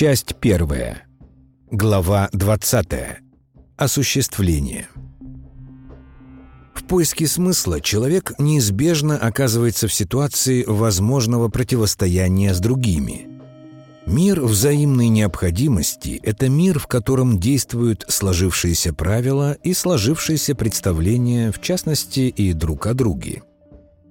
[0.00, 1.02] Часть первая.
[1.70, 2.86] Глава 20.
[3.76, 4.88] Осуществление.
[6.72, 13.28] В поиске смысла человек неизбежно оказывается в ситуации возможного противостояния с другими.
[14.06, 22.20] Мир взаимной необходимости– это мир, в котором действуют сложившиеся правила и сложившиеся представления, в частности,
[22.20, 23.42] и друг о друге.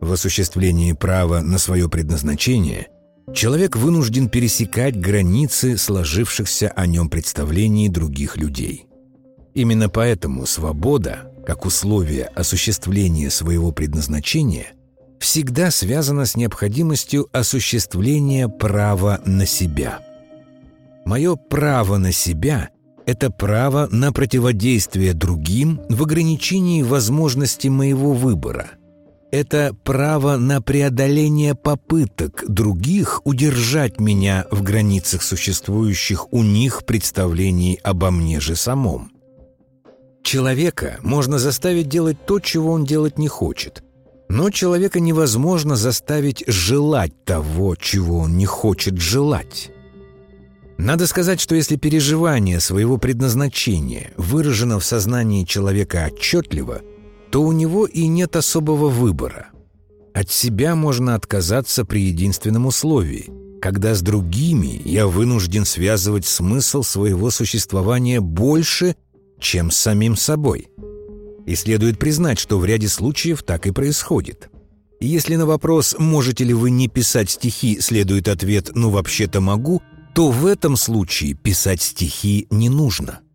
[0.00, 2.86] В осуществлении права на свое предназначение
[3.34, 8.86] человек вынужден пересекать границы сложившихся о нем представлений других людей.
[9.54, 14.72] Именно поэтому свобода, как условие осуществления своего предназначения,
[15.18, 20.00] всегда связана с необходимостью осуществления права на себя.
[21.04, 22.70] Мое право на себя–
[23.06, 28.72] это право на противодействие другим в ограничении возможности моего выбора–
[29.32, 38.10] это право на преодоление попыток других удержать меня в границах существующих у них представлений обо
[38.10, 39.10] мне же самом.
[40.22, 43.82] Человека можно заставить делать то, чего он делать не хочет.
[44.28, 49.70] Но человека невозможно заставить желать того, чего он не хочет желать.
[50.76, 56.82] Надо сказать, что если переживание своего предназначения выражено в сознании человека отчетливо–
[57.32, 59.48] то у него и нет особого выбора.
[60.12, 63.30] От себя можно отказаться при единственном условии,
[63.62, 68.96] когда с другими я вынужден связывать смысл своего существования больше,
[69.40, 70.68] чем с самим собой.
[71.46, 74.50] И следует признать, что в ряде случаев так и происходит.
[75.00, 79.80] Если на вопрос «можете ли вы не писать стихи» следует ответ «ну вообще-то могу»,
[80.14, 83.20] то в этом случае писать стихи не нужно–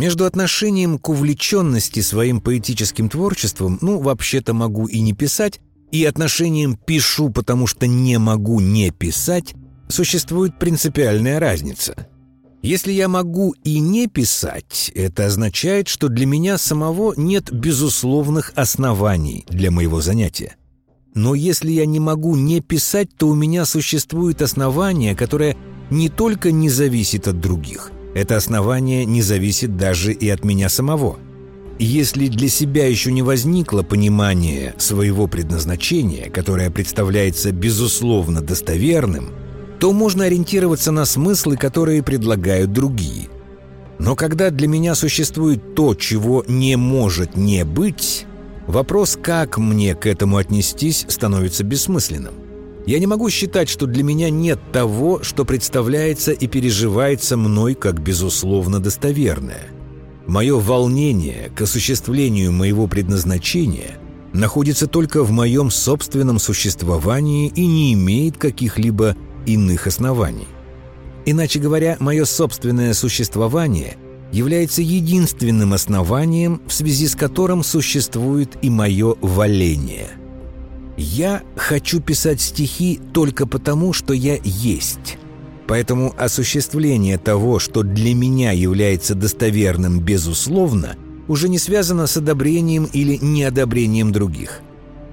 [0.00, 5.60] между отношением к увлеченности своим поэтическим творчеством, ну, вообще-то могу и не писать,
[5.92, 9.54] и отношением «пишу, потому что не могу не писать»
[9.88, 12.06] существует принципиальная разница.
[12.62, 19.44] Если я могу и не писать, это означает, что для меня самого нет безусловных оснований
[19.50, 20.56] для моего занятия.
[21.14, 25.58] Но если я не могу не писать, то у меня существует основание, которое
[25.90, 31.18] не только не зависит от других– это основание не зависит даже и от меня самого.
[31.78, 39.30] Если для себя еще не возникло понимание своего предназначения, которое представляется безусловно достоверным,
[39.78, 43.28] то можно ориентироваться на смыслы, которые предлагают другие.
[43.98, 48.26] Но когда для меня существует то, чего не может не быть,
[48.66, 52.34] вопрос, как мне к этому отнестись, становится бессмысленным.
[52.86, 58.00] Я не могу считать, что для меня нет того, что представляется и переживается мной как
[58.00, 59.68] безусловно достоверное.
[60.26, 63.98] Мое волнение к осуществлению моего предназначения
[64.32, 70.46] находится только в моем собственном существовании и не имеет каких-либо иных оснований.
[71.26, 73.96] Иначе говоря, мое собственное существование
[74.32, 80.08] является единственным основанием, в связи с которым существует и мое валение–
[80.96, 85.18] я хочу писать стихи только потому, что я есть.
[85.66, 90.96] Поэтому осуществление того, что для меня является достоверным безусловно,
[91.28, 94.62] уже не связано с одобрением или неодобрением других.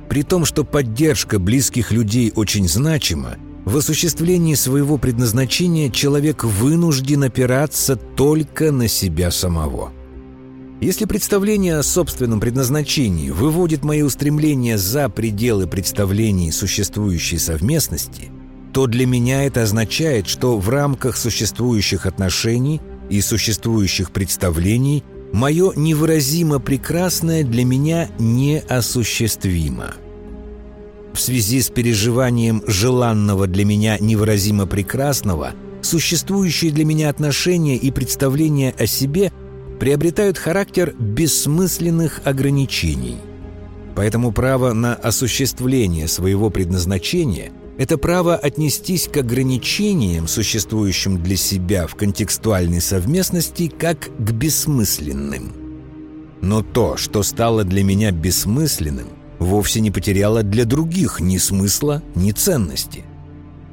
[0.10, 7.96] При том, что поддержка близких людей очень значима, в осуществлении своего предназначения человек вынужден опираться
[7.96, 9.92] только на себя самого.
[10.80, 18.30] Если представление о собственном предназначении выводит мои устремления за пределы представлений существующей совместности,
[18.74, 22.80] то для меня это означает, что в рамках существующих отношений
[23.10, 29.96] и существующих представлений мое невыразимо прекрасное для меня неосуществимо.
[31.12, 38.76] В связи с переживанием желанного для меня невыразимо прекрасного, существующие для меня отношения и представления
[38.78, 39.32] о себе–
[39.80, 43.18] приобретают характер бессмысленных ограничений.
[43.96, 51.96] Поэтому право на осуществление своего предназначения– это право отнестись к ограничениям, существующим для себя в
[51.96, 55.54] контекстуальной совместности, как к бессмысленным.
[56.42, 59.08] Но то, что стало для меня бессмысленным,
[59.38, 63.04] вовсе не потеряло для других ни смысла, ни ценности–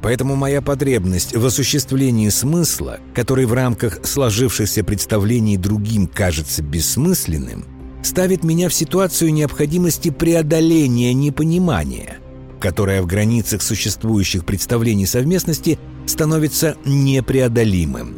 [0.04, 7.64] Поэтому моя потребность в осуществлении смысла, который в рамках сложившихся представлений другим кажется бессмысленным,
[8.02, 12.18] ставит меня в ситуацию необходимости преодоления непонимания,
[12.60, 18.14] которое в границах существующих представлений совместности становится непреодолимым.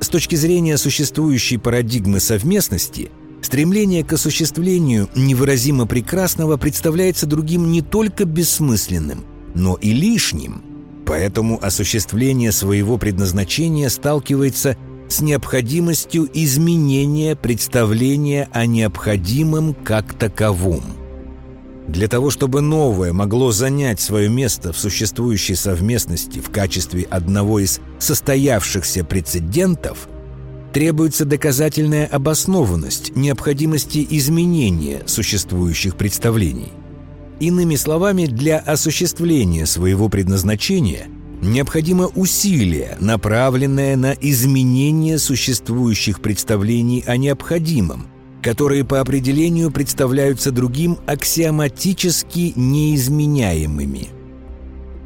[0.00, 3.10] С точки зрения существующей парадигмы совместности,
[3.40, 9.24] стремление к осуществлению невыразимо прекрасного представляется другим не только бессмысленным,
[9.54, 10.64] но и лишним–
[11.08, 14.76] Поэтому осуществление своего предназначения сталкивается
[15.08, 20.82] с необходимостью изменения представления о необходимом как таковом.
[21.88, 27.80] Для того, чтобы новое могло занять свое место в существующей совместности в качестве одного из
[27.98, 30.10] состоявшихся прецедентов,
[30.74, 36.72] требуется доказательная обоснованность необходимости изменения существующих представлений.
[37.40, 41.06] Иными словами, для осуществления своего предназначения–
[41.42, 48.06] необходимо усилие, направленное на изменение существующих представлений о необходимом,
[48.42, 54.08] которые по определению представляются другим аксиоматически неизменяемыми.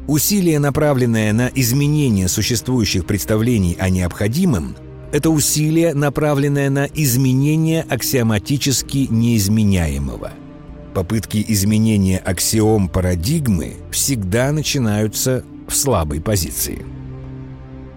[0.07, 4.75] Усилие, направленное на изменение существующих представлений о необходимом,
[5.13, 10.31] это усилие, направленное на изменение аксиоматически неизменяемого.
[10.93, 16.85] Попытки изменения аксиом парадигмы всегда начинаются в слабой позиции.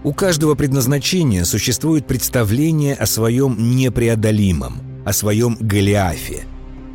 [0.03, 6.45] У каждого предназначения существует представление о своем непреодолимом, о своем Голиафе.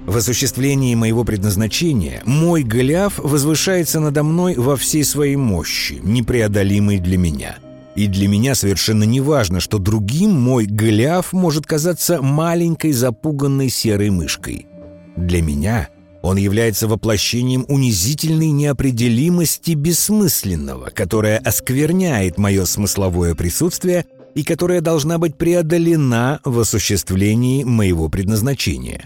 [0.06, 7.19] В осуществлении моего предназначения мой Голиаф возвышается надо мной во всей своей мощи, непреодолимой для
[7.19, 7.56] меня.
[7.94, 14.10] И для меня совершенно не важно, что другим мой Голиаф может казаться маленькой запуганной серой
[14.10, 14.66] мышкой.
[15.17, 15.88] Для меня–
[16.23, 25.37] он является воплощением унизительной неопределимости бессмысленного, которая оскверняет мое смысловое присутствие и которая должна быть
[25.37, 29.05] преодолена в осуществлении моего предназначения.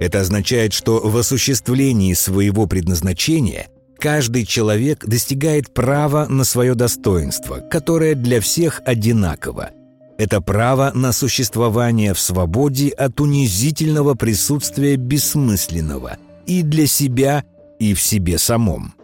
[0.00, 3.68] Это означает, что в осуществлении своего предназначения
[3.98, 9.70] каждый человек достигает права на свое достоинство, которое для всех одинаково.
[10.18, 17.44] Это право на существование в свободе от унизительного присутствия бессмысленного– и для себя,
[17.78, 18.94] и в себе самом.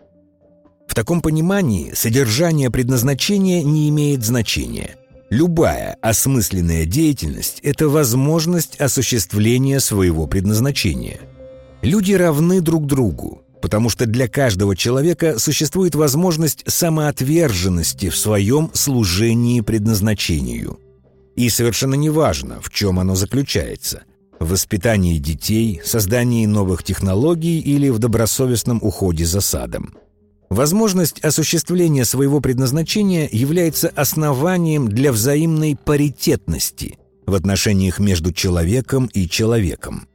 [0.87, 4.97] В таком понимании содержание предназначения не имеет значения.
[5.31, 11.21] Любая осмысленная деятельность– это возможность осуществления своего предназначения.
[11.83, 19.61] Люди равны друг другу, потому что для каждого человека существует возможность самоотверженности в своем служении
[19.61, 20.81] предназначению.
[21.41, 24.03] И совершенно неважно, в чем оно заключается
[24.39, 29.95] в воспитании детей, создании новых технологий или в добросовестном уходе за садом.
[30.51, 40.09] Возможность осуществления своего предназначения является основанием для взаимной паритетности в отношениях между человеком и человеком.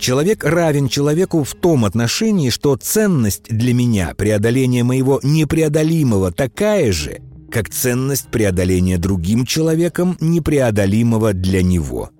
[0.00, 7.20] Человек равен человеку в том отношении, что ценность для меня преодоления моего непреодолимого такая же,
[7.50, 12.10] как ценность преодоления другим человеком непреодолимого для него–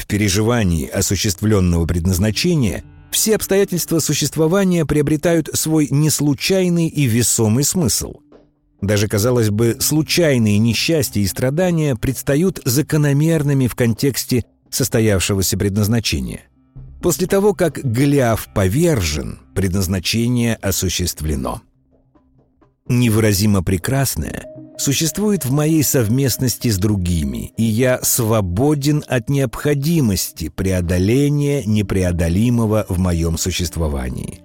[0.00, 8.14] в переживании осуществленного предназначения все обстоятельства существования приобретают свой неслучайный и весомый смысл.
[8.80, 16.44] Даже, казалось бы, случайные несчастья и страдания предстают закономерными в контексте состоявшегося предназначения.
[17.02, 21.60] После того, как Голиаф повержен, предназначение осуществлено.
[22.88, 24.46] Невыразимо прекрасное
[24.80, 33.36] существует в моей совместности с другими, и я свободен от необходимости преодоления непреодолимого в моем
[33.36, 34.40] существовании.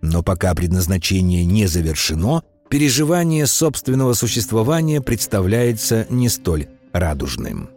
[0.00, 7.68] Но пока предназначение не завершено, переживание собственного существования представляется не столь радужным.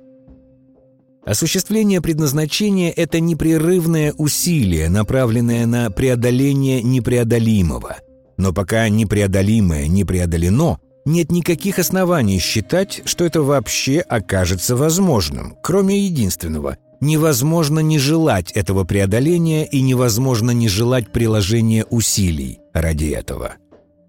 [1.25, 7.98] Осуществление предназначения– это непрерывное усилие, направленное на преодоление непреодолимого.
[8.38, 16.05] Но пока непреодолимое не преодолено– нет никаких оснований считать, что это вообще окажется возможным, кроме
[16.05, 23.55] единственного– невозможно не желать этого преодоления и невозможно не желать приложения усилий ради этого.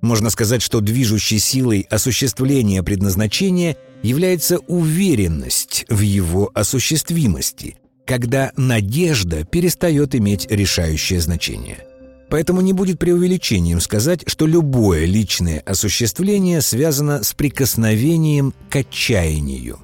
[0.01, 7.77] Можно сказать, что движущей силой осуществления предназначения является уверенность в его осуществимости,
[8.07, 11.88] когда надежда перестает иметь решающее значение.
[12.31, 19.79] Поэтому не будет преувеличением сказать, что любое личное осуществление связано с прикосновением к отчаянию.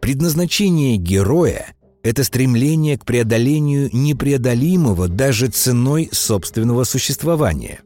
[0.00, 7.80] Предназначение героя– это стремление к преодолению непреодолимого даже ценой собственного существования.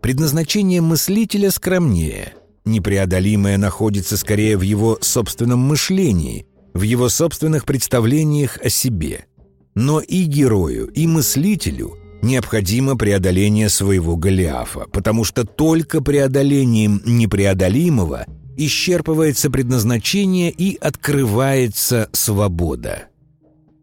[0.00, 2.32] Предназначение мыслителя скромнее.
[2.64, 9.26] Непреодолимое находится скорее в его собственном мышлении, в его собственных представлениях о себе.
[9.74, 18.26] Но и герою, и мыслителю– необходимо преодоление своего Голиафа, потому что только преодолением непреодолимого
[18.56, 23.04] исчерпывается предназначение и открывается свобода.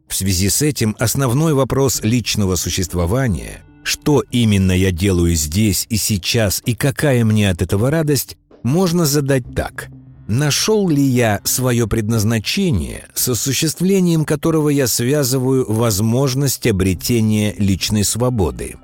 [0.08, 6.62] В связи с этим основной вопрос личного существования– что именно я делаю здесь и сейчас
[6.66, 9.90] и какая мне от этого радость– можно задать так.
[10.30, 18.76] Нашел ли я свое предназначение, с осуществлением которого я связываю возможность обретения личной свободы?